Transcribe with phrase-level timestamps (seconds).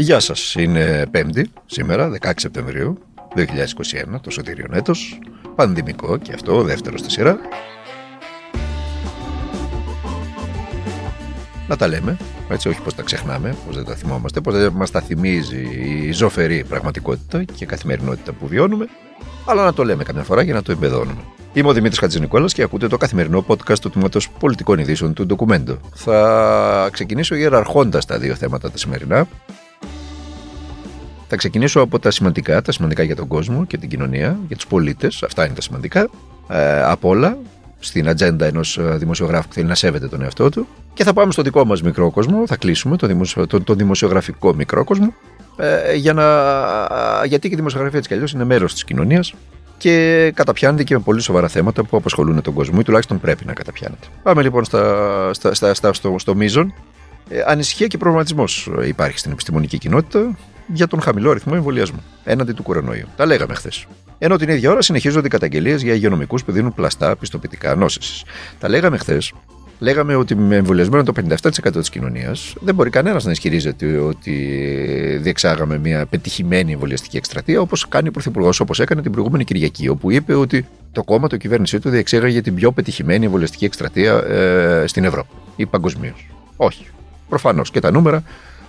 [0.00, 2.98] Γεια σας, είναι Πέμπτη, σήμερα, 16 Σεπτεμβρίου
[3.34, 5.18] 2021, το σωτήριον έτος,
[5.54, 7.38] πανδημικό και αυτό, δεύτερο στη σειρά.
[11.68, 12.16] Να τα λέμε,
[12.48, 15.62] έτσι όχι πως τα ξεχνάμε, πως δεν τα θυμόμαστε, πως δεν μας τα θυμίζει
[16.06, 18.88] η ζωφερή πραγματικότητα και καθημερινότητα που βιώνουμε,
[19.46, 21.20] αλλά να το λέμε καμιά φορά για να το εμπεδώνουμε.
[21.52, 25.78] Είμαι ο Δημήτρης Χατζηνικόλας και ακούτε το καθημερινό podcast του Τμήματος Πολιτικών Ειδήσεων του Ντοκουμέντο.
[25.94, 29.28] Θα ξεκινήσω ιεραρχώντας τα δύο θέματα τα σημερινά.
[31.28, 34.66] Θα ξεκινήσω από τα σημαντικά, τα σημαντικά για τον κόσμο και την κοινωνία, για τους
[34.66, 35.22] πολίτες.
[35.22, 36.08] Αυτά είναι τα σημαντικά.
[36.48, 37.38] Ε, απ' όλα,
[37.78, 40.66] στην ατζέντα ενός δημοσιογράφου που θέλει να σέβεται τον εαυτό του.
[40.94, 42.46] Και θα πάμε στο δικό μας μικρό κόσμο.
[42.46, 45.14] Θα κλείσουμε το, δημοσιο, το, το δημοσιογραφικό μικρό κόσμο.
[45.56, 46.24] Ε, για να,
[47.24, 49.34] γιατί και η δημοσιογραφία έτσι κι αλλιώς είναι μέρος της κοινωνίας
[49.78, 53.52] και καταπιάνεται και με πολύ σοβαρά θέματα που απασχολούν τον κόσμο ή τουλάχιστον πρέπει να
[53.52, 54.06] καταπιάνεται.
[54.22, 56.74] Πάμε λοιπόν στα, στα, στα, στα στο, στο μείζον.
[57.28, 60.36] Ε, ανησυχία και προβληματισμός υπάρχει στην επιστημονική κοινότητα
[60.72, 63.06] για τον χαμηλό αριθμό εμβολιασμού έναντι του κορονοϊού.
[63.16, 63.86] Τα λέγαμε χθες.
[64.18, 68.24] Ενώ την ίδια ώρα συνεχίζονται οι καταγγελίες για υγειονομικούς που δίνουν πλαστά πιστοποιητικά νόσηση.
[68.58, 69.32] Τα λέγαμε χθες
[69.78, 74.32] λέγαμε ότι με εμβολιασμένο το 57% της κοινωνίας δεν μπορεί κανένας να ισχυρίζεται ότι
[75.20, 80.10] διεξάγαμε μια πετυχημένη εμβολιαστική εκστρατεία όπως κάνει ο Πρωθυπουργός, όπως έκανε την προηγούμενη Κυριακή, όπου
[80.10, 85.04] είπε ότι το κόμμα, το κυβέρνησή του διεξήγαγε την πιο πετυχημένη εμβολιαστική εκστρατεία ε, στην
[85.04, 86.28] Ευρώπη ή παγκοσμίως.
[86.56, 86.86] Όχι.
[87.28, 88.22] Προφανώς και τα νούμερα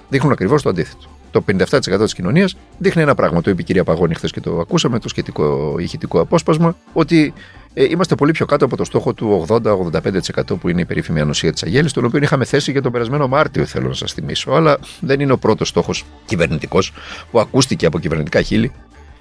[0.09, 1.07] δείχνουν ακριβώς το αντίθετο.
[1.31, 3.41] Το 57% της κοινωνίας δείχνει ένα πράγμα.
[3.41, 7.33] Το είπε η κυρία Παγώνη χθες και το ακούσαμε, το σχετικό ηχητικό απόσπασμα, ότι
[7.73, 11.51] ε, είμαστε πολύ πιο κάτω από το στόχο του 80-85% που είναι η περίφημη ανοσία
[11.51, 14.51] της Αγέλης, τον οποίο είχαμε θέσει για τον περασμένο Μάρτιο, θέλω να σας θυμίσω.
[14.51, 16.93] Αλλά δεν είναι ο πρώτος στόχος κυβερνητικός
[17.31, 18.71] που ακούστηκε από κυβερνητικά χείλη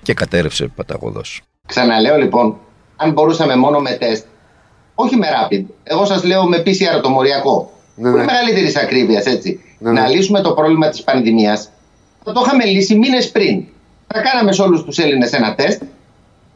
[0.02, 1.42] και κατέρευσε παταγωδός.
[1.67, 2.56] Ξαναλέω λοιπόν,
[2.97, 4.25] αν μπορούσαμε μόνο με τεστ,
[4.95, 7.73] όχι με rapid, εγώ σας λέω με PCR το μοριακό.
[7.95, 8.25] Ναι, ναι.
[8.25, 9.61] μεγαλύτερης ακρίβειας, έτσι.
[9.78, 11.70] Ναι, ναι, να λύσουμε το πρόβλημα της πανδημίας,
[12.24, 13.64] θα το είχαμε λύσει μήνες πριν.
[14.06, 15.82] Θα κάναμε σε όλους τους Έλληνες ένα τεστ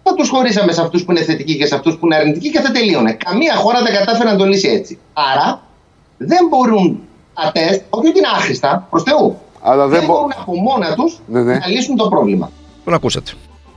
[0.03, 2.61] θα τους χωρίσαμε σε αυτούς που είναι θετικοί και σε αυτούς που είναι αρνητικοί και
[2.61, 3.13] θα τελείωνε.
[3.13, 4.99] Καμία χώρα δεν κατάφερε να το λύσει έτσι.
[5.13, 5.63] Άρα
[6.19, 7.01] δεν μπορούν
[7.35, 9.39] τα τεστ, όχι ότι είναι άχρηστα, προς Θεού.
[9.63, 11.59] Αλλά δεν, δεν μπορούν από μόνα τους ναι, ναι.
[11.59, 12.51] να λύσουν το πρόβλημα.
[12.85, 13.33] Τον ακούσατε.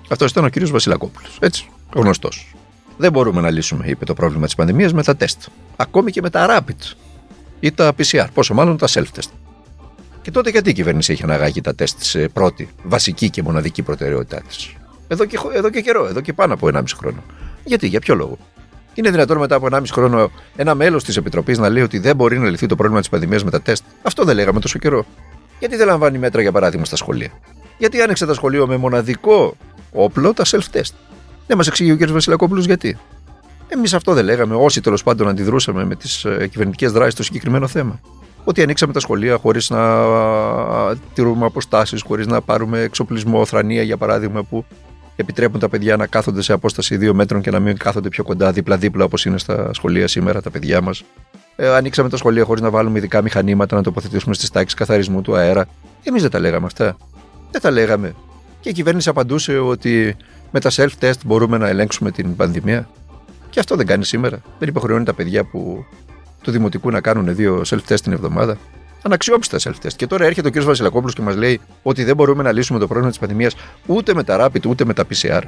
[0.09, 1.37] Αυτός ήταν ο κύριος Βασιλακόπουλος.
[1.41, 2.55] Έτσι, γνωστός.
[2.97, 5.41] Δεν μπορούμε να λύσουμε, είπε, το πρόβλημα της πανδημίας με τα τεστ.
[5.75, 6.95] Ακόμη και με τα rapid
[7.59, 9.29] ή τα PCR, πόσο μάλλον τα self-test.
[10.21, 14.41] Και τότε γιατί η κυβέρνηση έχει αναγάγει τα τεστ σε πρώτη, βασική και μοναδική προτεραιότητά
[14.47, 14.73] της;
[15.07, 17.23] Εδώ και, εδώ και καιρό, εδώ και πάνω από 1,5 χρόνο.
[17.63, 18.37] Γιατί, για ποιο λόγο;
[18.93, 22.39] Είναι δυνατόν μετά από 1,5 χρόνο ένα μέλος της Επιτροπής να λέει ότι δεν μπορεί
[22.39, 25.05] να λυθεί το πρόβλημα της πανδημίας με τα τεστ; Αυτό δεν λέγαμε τόσο καιρό.
[25.59, 27.31] Γιατί δεν λαμβάνει μέτρα, για παράδειγμα, στα σχολεία;
[27.77, 29.55] Γιατί άνοιξε τα σχολεία με μοναδικό
[29.91, 30.93] όπλο τα self-test;
[31.47, 32.11] Δεν μας εξηγεί ο κ.
[32.11, 32.97] Βασιλακόπουλος γιατί.
[33.67, 37.67] Εμείς αυτό δεν λέγαμε, όσοι τέλος πάντων αντιδρούσαμε με τις ε, κυβερνητικές δράσεις στο συγκεκριμένο
[37.67, 37.99] θέμα.
[38.43, 40.05] Ότι ανοίξαμε τα σχολεία χωρίς να
[41.13, 44.65] τηρούμε αποστάσεις, χωρίς να πάρουμε εξοπλισμό, θρανία για παράδειγμα, που
[45.15, 48.51] επιτρέπουν τα παιδιά να κάθονται σε απόσταση 2 μέτρων και να μην κάθονται πιο κοντά
[48.51, 51.03] δίπλα-δίπλα όπως είναι στα σχολεία σήμερα τα παιδιά μας.
[51.55, 55.35] Ε, ανοίξαμε τα σχολεία χωρίς να βάλουμε ειδικά μηχανήματα να τοποθετήσουμε στις τάξεις καθαρισμού του
[55.35, 55.65] αέρα.
[56.03, 56.97] Εμείς δεν τα λέγαμε αυτά.
[57.51, 58.15] Δεν τα λέγαμε.
[58.59, 60.15] Και η κυβέρνηση απαντούσε ότι
[60.51, 62.87] με τα self-test μπορούμε να ελέγξουμε την πανδημία.
[63.55, 64.41] Και αυτό δεν κάνει σήμερα.
[64.59, 65.85] Δεν υποχρεώνει τα παιδιά που
[66.41, 68.57] του δημοτικού να κάνουν δύο self-test την εβδομάδα
[69.01, 69.93] αναξιόπιστα self-test.
[69.95, 70.63] Και τώρα έρχεται ο κ.
[70.63, 73.55] Βασιλακόπουλος και μας λέει ότι δεν μπορούμε να λύσουμε το πρόβλημα της πανδημίας
[73.85, 75.41] ούτε με τα rapid ούτε με τα PCR.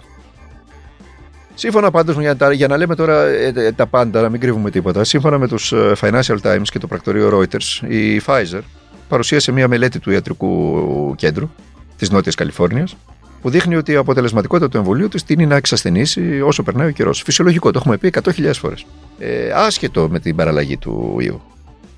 [1.53, 5.03] Σύμφωνα πάντως, για, για να λέμε τώρα ε, ε, τα πάντα, να μην κρύβουμε τίποτα,
[5.03, 8.61] σύμφωνα με τους ε, Financial Times και το πρακτορείο Reuters, η Pfizer
[9.07, 11.49] παρουσίασε μια μελέτη του ιατρικού κέντρου
[11.97, 12.95] της Νότιας Καλιφόρνιας
[13.41, 17.21] που δείχνει ότι η αποτελεσματικότητα του εμβολίου της τίνει να εξασθενήσει όσο περνάει ο καιρός.
[17.21, 18.85] Φυσιολογικό, το έχουμε πει 100.000 φορές.
[19.19, 21.41] Ε, άσχετο με την παραλλαγή του ιού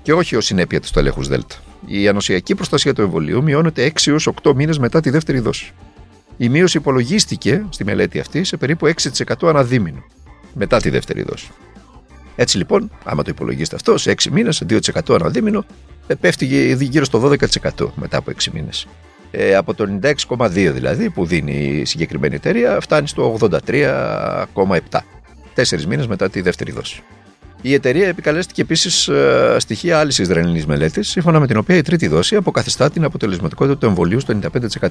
[0.02, 1.54] και όχι ως συνέπεια του τελέχου Δέλτα.
[1.86, 5.72] Η ανοσιακή προστασία του εμβολίου μειώνεται 6 έως 8 μήνες μετά τη δεύτερη δόση.
[6.36, 10.04] Η μείωση υπολογίστηκε στη μελέτη αυτή σε περίπου 6% αναδίμηνο
[10.54, 11.50] μετά τη δεύτερη δόση.
[12.36, 15.64] Έτσι λοιπόν, άμα το υπολογίσετε αυτό, σε 6 μήνες, 2% αναδίμηνο,
[16.06, 18.86] ε, πέφτει γύρω στο 12% μετά από 6 μήνες.
[19.30, 24.98] Ε, από το 96,2 δηλαδή που δίνει η συγκεκριμένη εταιρεία, φτάνει στο 83,7.
[25.54, 27.02] Τέσσερις μήνες μετά τη δεύτερη δόση.
[27.62, 32.06] Η εταιρεία επικαλέστηκε επίσης ε, στοιχεία άλλης Ισραηλινής μελέτης, σύμφωνα με την οποία η τρίτη
[32.06, 34.38] δόση αποκαθιστά την αποτελεσματικότητα του εμβολίου στο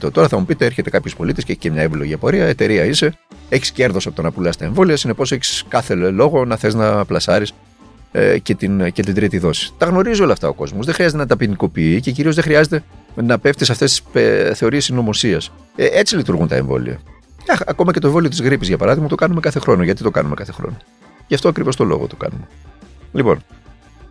[0.06, 0.12] 95%.
[0.14, 2.46] Τώρα θα μου πείτε, έρχεται κάποιος πολίτης και έχει και μια εύλογη απορία.
[2.46, 3.14] Εταιρεία είσαι,
[3.50, 7.06] έχεις κέρδος από το να πουλάς τα εμβόλια, συνεπώς έχεις κάθε λόγο να θες να
[7.06, 7.54] πλασάρεις
[8.12, 9.74] ε, και, την, και την τρίτη δόση.
[9.78, 10.86] Τα γνωρίζει όλα αυτά ο κόσμος.
[10.86, 12.84] Δεν χρειάζεται να τα ποινικοποιεί και κυρίως δεν χρειάζεται
[13.16, 15.52] να πέφτει σε αυτές τις ε, θεωρίες συνωμοσίας.
[15.76, 17.00] Ε, έτσι λειτουργούν τα εμβόλια.
[17.66, 19.84] Ακόμα και το εμβόλιο της γρήπης, για παράδειγμα, το κάνουμε κάθε χρόνο.
[19.84, 20.78] Γιατί το κάνουμε κάθε χρόνο;
[21.28, 22.48] Γι' αυτό ακριβώς το λόγο το κάνουμε.
[23.12, 23.44] Λοιπόν,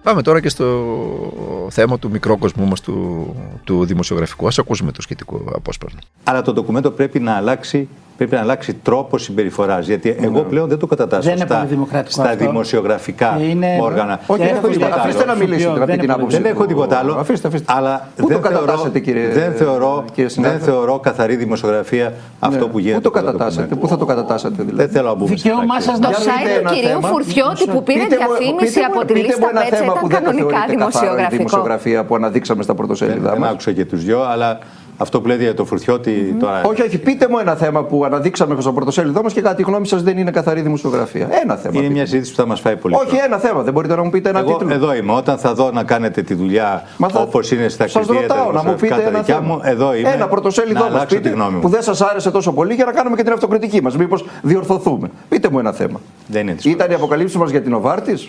[0.03, 3.27] Πάμε τώρα και στο θέμα του μικρόκοσμου μας του,
[3.65, 4.47] του δημοσιογραφικού.
[4.47, 5.99] Α ακούσουμε το σχετικό απόσπασμα.
[6.25, 9.87] Αλλά το ντοκουμέντο πρέπει να αλλάξει πρέπει να αλλάξει τρόπο συμπεριφοράς.
[9.87, 10.41] Γιατί εγώ ναι.
[10.41, 11.67] πλέον δεν το κατατάσσω δεν στα,
[12.07, 13.79] στα δημοσιογραφικά είναι...
[13.81, 14.21] όργανα.
[14.27, 16.41] Όχι, δεν αφήστε, αφήστε να μιλήσετε δεν, την άποψη.
[16.41, 17.15] Δεν έχω τίποτα άλλο.
[17.15, 17.73] Αφήστε, αφήστε.
[17.77, 20.05] Αλλά Πού δεν, το θεωρώ, κύριε, δεν, θεωρώ,
[20.37, 22.71] δεν θεωρώ καθαρή δημοσιογραφία αυτό ναι.
[22.71, 22.97] που γίνεται.
[22.97, 26.09] Πού το κατατάσσετε, πού θα το κατατάσσετε δηλαδή; Δεν θέλω να μπούμε Δικαίωμά σας Το
[26.09, 31.37] site του κυρίου Φουρτιώτη που πήρε διαφήμιση από τη λίστα Πέτσα ήταν κανονικά δημοσιογραφικό.
[31.37, 33.31] δημοσιογραφία που αναδείξαμε στα πρωτοσέλιδα.
[33.31, 34.59] Δεν άκουσα και τους δυο, αλλά
[34.99, 36.41] αυτό που λέτε για το Φουρτιώτη mm-hmm.
[36.41, 36.63] τώρα.
[36.63, 36.99] Όχι, όχι.
[36.99, 40.19] Πείτε μου ένα θέμα που αναδείξαμε στο πρωτοσέλιδό μα και κατά τη γνώμη σας δεν
[40.19, 41.29] είναι καθαρή δημοσιογραφία.
[41.43, 41.81] Ένα θέμα.
[41.81, 42.95] Είναι μια συζήτηση που θα μας φάει πολύ.
[42.95, 43.63] Όχι, ένα θέμα.
[43.63, 44.75] Δεν μπορείτε να μου πείτε ένα Εγώ, τίτλο.
[44.75, 45.13] Εδώ είμαι.
[45.13, 47.21] Όταν θα δω να κάνετε τη δουλειά θα...
[47.21, 49.41] όπως είναι στα κριτήρια ρωτάω, να μου πείτε ένα θέμα.
[49.41, 50.11] Μου, εδώ είμαι.
[50.11, 53.33] Ένα πρωτοσέλιδό μα πείτε που δεν σας άρεσε τόσο πολύ για να κάνουμε και την
[53.33, 53.97] αυτοκριτική μας.
[53.97, 55.11] Μήπως διορθωθούμε.
[55.29, 56.01] Πείτε μου ένα θέμα.
[56.27, 58.29] Δεν είναι Ήταν η αποκαλύψη μας για την Οβάρτης;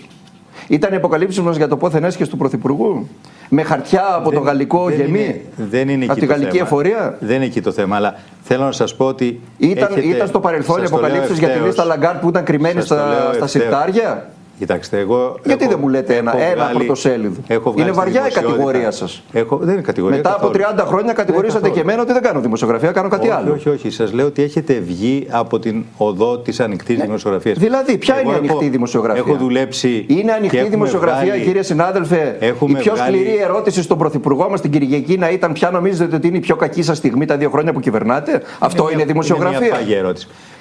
[0.69, 3.07] Ήταν η αποκαλύψη μα για το πόθεν έσχες του Πρωθυπουργού;
[3.50, 6.63] Με χαρτιά από το γαλλικό δεν γεμί; Είναι, δεν είναι από τη γαλλική θέμα.
[6.63, 7.95] εφορία; Δεν είναι εκεί το θέμα.
[7.95, 9.39] Αλλά θέλω να σας πω ότι.
[9.57, 13.31] Ήταν, έχετε, ήταν στο παρελθόν οι αποκαλύψει για τη λίστα Λαγκάρτ που ήταν κρυμμένη στα,
[13.33, 14.30] στα συρτάρια.
[14.59, 15.39] Κοιτάξτε, εγώ.
[15.44, 17.41] Γιατί έχω, δεν μου λέτε ένα, ένα πρωτοσέλιδο;
[17.75, 19.23] Είναι βαριά η κατηγορία σας.
[19.59, 20.17] Δεν είναι κατηγορία.
[20.17, 23.53] Μετά από 30 χρόνια κατηγορήσατε και εμένα ότι δεν κάνω δημοσιογραφία, κάνω κάτι όχι, άλλο.
[23.53, 23.89] Όχι, όχι.
[23.89, 27.03] Σας λέω ότι έχετε βγει από την οδό της ανοιχτής ναι.
[27.03, 27.57] δημοσιογραφίας.
[27.57, 30.06] Δηλαδή, ποια εγώ είναι η ανοιχτή δημοσιογραφία; Έχω δουλέψει.
[30.07, 31.44] Είναι ανοιχτή η δημοσιογραφία, βγάλει...
[31.44, 33.17] κύριε συνάδελφε; η πιο βγάλει...
[33.17, 36.56] σκληρή ερώτηση στον Πρωθυπουργό μας την Κυριακή να ήταν ποια νομίζετε ότι είναι η πιο
[36.56, 39.77] κακή σας στιγμή τα δύο χρόνια που κυβερνάτε; Αυτό είναι δημοσιογραφία.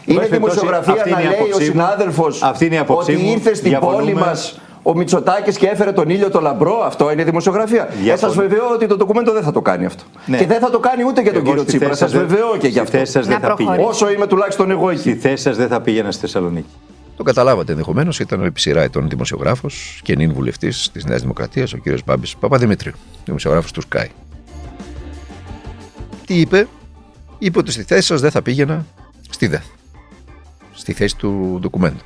[0.04, 2.42] Είναι δημοσιογραφία να λέει ο συνάδελφος
[2.86, 6.82] ότι ήρθε στην πόλη μας ο Μητσοτάκης και έφερε τον ήλιο το λαμπρό.
[6.84, 7.88] Αυτό είναι δημοσιογραφία.
[8.12, 10.02] Ε, σας βεβαιώ ότι το ντοκουμέντο δεν θα το κάνει αυτό.
[10.26, 10.36] Ναι.
[10.36, 11.94] Και δεν θα το κάνει ούτε για τον κύριο Τσίπρα.
[11.94, 12.98] Σας βεβαιώ και γι' αυτό.
[13.20, 15.00] δεν θα Όσο είμαι τουλάχιστον εγώ εκεί.
[15.00, 16.68] Στη θέση σας δεν θα πήγαινα στη Θεσσαλονίκη.
[17.16, 21.76] Το καταλάβατε ενδεχομένως, ήταν επί σειρά ετών δημοσιογράφος και νυν βουλευτής της Νέας Δημοκρατίας, ο
[21.76, 22.92] κύριος Μπάμπης Παπαδημητρίου,
[23.24, 24.10] δημοσιογράφος του ΣΚΑΙ.
[26.26, 26.68] Τι είπε,
[27.38, 28.86] είπε ότι στη θέση σας δεν θα πήγαινα
[29.30, 29.62] στη ΔΕΘ.
[30.72, 32.02] Στη θέση του ντοκουμέντου.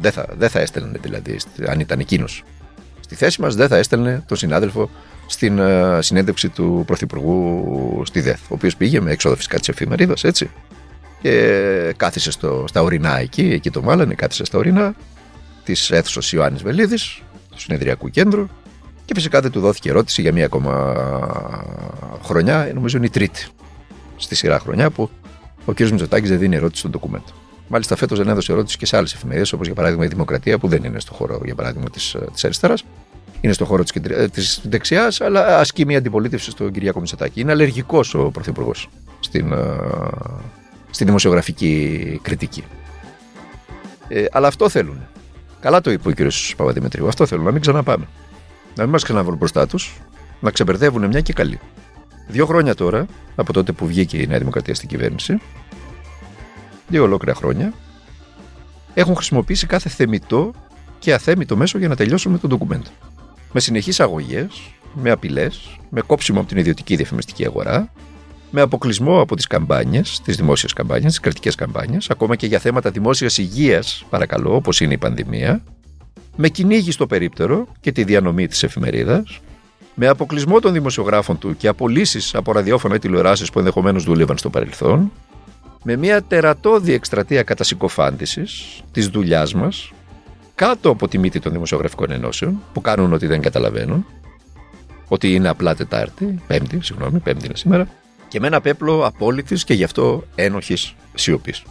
[0.00, 1.36] Δεν θα, δεν θα έστελνε δηλαδή,
[1.66, 2.44] αν ήταν εκείνος.
[3.00, 4.90] Στη θέση μας δεν θα έστελνε τον συνάδελφο
[5.26, 10.14] στην uh, συνέντευξη του Πρωθυπουργού στη ΔΕΘ, ο οποίος πήγε με έξοδο φυσικά τη εφημερίδα,
[10.22, 10.50] έτσι.
[11.22, 14.94] Και κάθισε στο, στα ορεινά εκεί, εκεί το μάλλον, κάθισε στα ορεινά
[15.64, 18.48] της αίθουσας Ιωάννης Βελίδης, του συνεδριακού κέντρου.
[19.04, 20.94] Και φυσικά δεν του δόθηκε ερώτηση για μία ακόμα
[22.24, 23.46] χρονιά, νομίζω είναι η τρίτη
[24.16, 25.10] στη σειρά χρονιά που
[25.64, 25.80] ο κ.
[25.80, 27.32] Μητσοτάκης δεν δίνει ερώτηση στο ντοκουμέντο.
[27.68, 30.68] Μάλιστα, φέτος δεν έδωσε ερώτηση και σε άλλες εφημερίδες, όπως για παράδειγμα η Δημοκρατία, που
[30.68, 32.84] δεν είναι στο χώρο για παράδειγμα της της αριστεράς.
[33.40, 33.92] Είναι στο χώρο της
[34.30, 37.40] της δεξιάς, αλλά ασκεί μια αντιπολίτευση στον Κυριακό Μητσοτάκη.
[37.40, 38.88] Είναι αλλεργικός ο Πρωθυπουργός
[39.20, 39.54] στην,
[40.90, 42.64] στη δημοσιογραφική κριτική.
[44.08, 45.06] Ε, αλλά αυτό θέλουν.
[45.60, 46.32] Καλά το είπε ο κ.
[46.56, 47.08] Παπαδημητρίου.
[47.08, 48.08] Αυτό θέλουν, να μην ξαναπάμε.
[48.74, 50.00] Να μην μας ξαναβρούν μπροστά τους,
[50.40, 51.60] να ξεμπερδεύουν μια και καλή.
[52.28, 55.40] Δύο χρόνια τώρα, από τότε που βγήκε η Νέα Δημοκρατία στην κυβέρνηση,
[56.88, 57.72] δύο ολόκληρα χρόνια,
[58.94, 60.54] έχουν χρησιμοποιήσει κάθε θεμητό
[60.98, 62.90] και αθέμητο μέσο για να τελειώσουν με το ντοκουμέντο.
[63.52, 67.92] Με συνεχείς αγωγές, με απειλές, με κόψιμο από την ιδιωτική διαφημιστική αγορά,
[68.50, 72.90] με αποκλεισμό από τις καμπάνιες, τις δημόσιες καμπάνιες, τις κρατικές καμπάνιες, ακόμα και για θέματα
[72.90, 75.62] δημόσιας υγείας, παρακαλώ, όπως είναι η πανδημία,
[76.36, 79.40] με κυνήγι στο περίπτερο και τη διανομή της εφημερίδας,
[79.94, 84.50] με αποκλεισμό των δημοσιογράφων του και απολύσεις από ραδιόφωνα ή τηλεοράσεις που ενδεχομένως δούλευαν στο
[84.50, 85.12] παρελθόν,
[85.90, 89.92] με μια τερατώδη εκστρατεία κατασυκοφάντησης της δουλειάς μας
[90.54, 94.06] κάτω από τη μύτη των δημοσιογραφικών ενώσεων που κάνουν ότι δεν καταλαβαίνουν
[95.08, 97.88] ότι είναι απλά Τετάρτη, Πέμπτη, συγγνώμη, Πέμπτη είναι σήμερα
[98.28, 101.62] και με ένα πέπλο απόλυτης και γι' αυτό ένοχης σιωπής.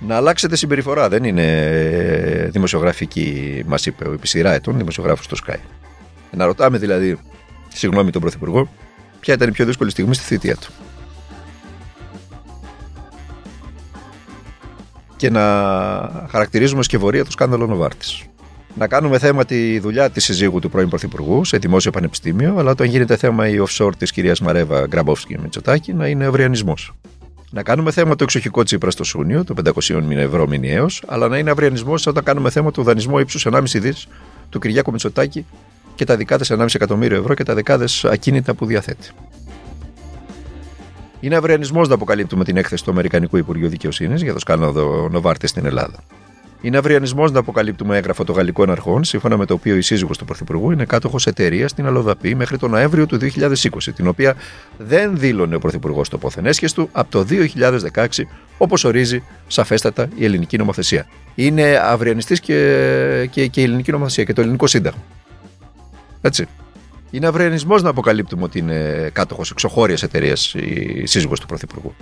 [0.00, 5.58] Να αλλάξετε συμπεριφορά, δεν είναι δημοσιογραφική, μας είπε ο επί σειρά ετών δημοσιογράφος στο Sky.
[6.30, 7.18] Να ρωτάμε δηλαδή,
[7.68, 8.68] συγγνώμη τον Πρωθυπουργό,
[9.20, 10.85] ποια ήταν η πιο δύσκολη στιγμή στη θητεία του.
[15.16, 15.42] Και να
[16.30, 18.24] χαρακτηρίζουμε σκευωρία το σκάνδαλο Νοβάρτης.
[18.78, 22.86] Να κάνουμε θέμα τη δουλειά της συζύγου του πρώην Πρωθυπουργού σε δημόσιο πανεπιστήμιο, αλλά όταν
[22.86, 26.92] γίνεται θέμα η offshore της κυρίας Μαρέβα Γκραμπόφσκι Μητσοτάκη να είναι αυριανισμός.
[27.50, 31.50] Να κάνουμε θέμα το εξοχικό Τσίπρας στο Σούνιο, το 500 ευρώ μηνιαίως, αλλά να είναι
[31.50, 34.08] αυριανισμός όταν κάνουμε θέμα του δανεισμού ύψους 1,5 δις
[34.48, 35.46] του Κυριάκου Μητσοτάκη
[35.94, 39.08] και τα δικά της 1,5 εκατομμύριο ευρώ και τα δεκάδες ακίνητα που διαθέτει.
[41.20, 45.66] Είναι αυριανισμός να αποκαλύπτουμε την έκθεση του Αμερικανικού Υπουργείου Δικαιοσύνης για το σκάνδαλο Νοβάρτη στην
[45.66, 45.98] Ελλάδα.
[46.60, 50.24] Είναι αυριανισμός να αποκαλύπτουμε έγγραφο των γαλλικών αρχών, σύμφωνα με το οποίο η σύζυγος του
[50.24, 53.58] Πρωθυπουργού είναι κάτοχος εταιρείας στην Αλοδαπή μέχρι τον Νοέμβριο του 2020,
[53.94, 54.34] την οποία
[54.78, 56.44] δεν δήλωνε ο Πρωθυπουργός στο πόθεν
[56.74, 57.26] του από το
[57.94, 58.06] 2016,
[58.58, 61.06] όπως ορίζει σαφέστατα η ελληνική νομοθεσία.
[61.34, 65.02] Είναι αυριανιστής και, και, και η ελληνική νομοθεσία και το ελληνικό σύνταγμα.
[66.20, 66.46] Έτσι.
[67.10, 71.94] Είναι αυρενισμό να αποκαλύπτουμε ότι είναι κάτοχος εξωχώριας εταιρείας η σύζυγος του Πρωθυπουργού.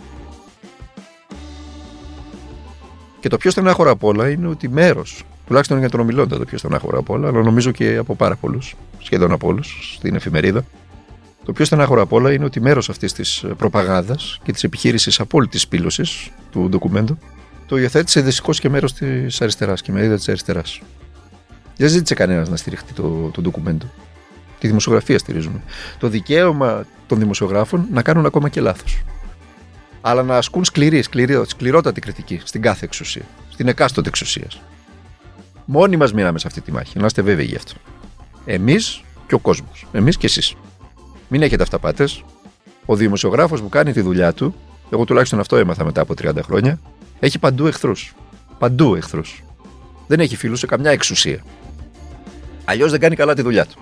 [3.20, 6.58] Και το πιο στενάχωρο απ' όλα είναι ότι μέρος, τουλάχιστον για τον ομιλώντα το πιο
[6.58, 10.64] στενάχωρο απ' όλα, αλλά νομίζω και από πάρα πολλούς, σχεδόν από όλους στην εφημερίδα,
[11.44, 15.68] το πιο στενάχωρο απ' όλα είναι ότι μέρος αυτής της προπαγάνδας και της επιχείρησης απόλυτης
[15.68, 16.02] πύλωση
[16.50, 17.18] του ντοκουμέντου
[17.66, 20.80] το υιοθέτησε δυστυχώς και μέρος της αριστεράς και μερίδα της αριστεράς.
[21.76, 23.86] Δεν ζήτησε κανένας να στηριχτεί το, το ντοκουμέντο.
[24.64, 25.62] Τη δημοσιογραφία στηρίζουμε.
[25.98, 29.02] Το δικαίωμα των δημοσιογράφων να κάνουν ακόμα και λάθος.
[30.00, 33.22] Αλλά να ασκούν σκληρή, σκληρή, σκληρότατη κριτική στην κάθε εξουσία.
[33.48, 34.46] Στην εκάστοτε εξουσία.
[35.64, 36.98] Μόνοι μας μοιράμε σε αυτή τη μάχη.
[36.98, 37.72] Να είστε βέβαιοι γι' αυτό.
[38.44, 39.86] Εμείς και ο κόσμος.
[39.92, 40.54] Εμείς και εσείς.
[41.28, 42.24] Μην έχετε αυταπάτες.
[42.86, 44.54] Ο δημοσιογράφος που κάνει τη δουλειά του,
[44.90, 46.80] εγώ τουλάχιστον αυτό έμαθα μετά από 30 χρόνια,
[47.20, 48.14] έχει παντού εχθρούς.
[48.58, 49.42] Παντού εχθρούς.
[50.06, 51.42] Δεν έχει φίλους σε καμιά εξουσία.
[52.64, 53.78] Αλλιώς δεν κάνει καλά τη δουλειά του.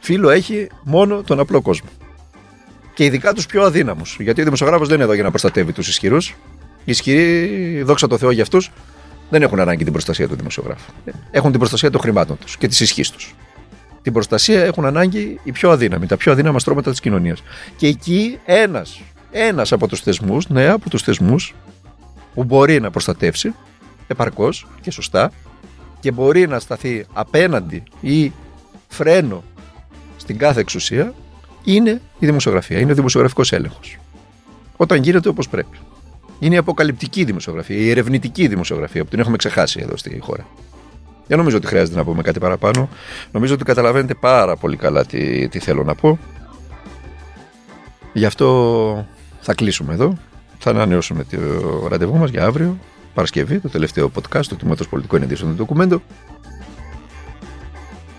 [0.00, 1.88] Φίλο έχει μόνο τον απλό κόσμο.
[2.94, 4.16] Και ειδικά τους πιο αδύναμους.
[4.20, 6.28] Γιατί ο δημοσιογράφος δεν είναι εδώ για να προστατεύει τους ισχυρούς.
[6.84, 8.70] Οι ισχυροί, δόξα τω Θεώ για αυτούς,
[9.30, 10.92] δεν έχουν ανάγκη την προστασία του δημοσιογράφου.
[11.30, 13.34] Έχουν την προστασία των χρημάτων τους και της ισχύς τους.
[14.02, 17.42] Την προστασία έχουν ανάγκη οι πιο αδύναμοι, τα πιο αδύναμα στρώματα της κοινωνίας.
[17.76, 21.54] Και εκεί ένας ένας από τους θεσμούς, ναι, από τους θεσμούς
[22.34, 23.54] που μπορεί να προστατεύσει
[24.06, 25.32] επαρκώς και σωστά
[26.00, 28.32] και μπορεί να σταθεί απέναντι ή
[28.88, 29.42] φρένο
[30.30, 31.14] στην κάθε εξουσία
[31.64, 33.98] είναι η δημοσιογραφία, είναι ο δημοσιογραφικός έλεγχος.
[34.76, 35.78] Όταν γίνεται όπως πρέπει.
[36.38, 40.46] Είναι η αποκαλυπτική δημοσιογραφία, η ερευνητική δημοσιογραφία που την έχουμε ξεχάσει εδώ στη χώρα.
[41.26, 42.88] Δεν νομίζω ότι χρειάζεται να πούμε κάτι παραπάνω.
[43.32, 46.18] Νομίζω ότι καταλαβαίνετε πάρα πολύ καλά τι, τι θέλω να πω.
[48.12, 49.06] Γι' αυτό
[49.40, 50.18] θα κλείσουμε εδώ.
[50.58, 52.78] Θα ανανεώσουμε το ραντεβού μας για αύριο,
[53.14, 56.02] Παρασκευή, το τελευταίο podcast του Τμήματος Πολιτικών Ενδύσεων του Ντοκουμέντο.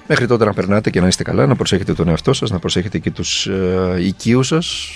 [0.08, 2.98] Μέχρι τότε να περνάτε και να είστε καλά, να προσέχετε τον εαυτό σας, να προσέχετε
[2.98, 4.88] και τους ε, οικείους σας,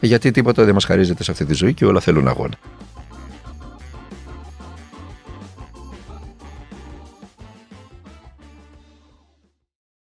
[0.00, 2.54] γιατί τίποτα δεν μας χαρίζεται σε αυτή τη ζωή και όλα θέλουν αγώνα.